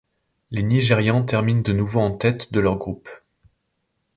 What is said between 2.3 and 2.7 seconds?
de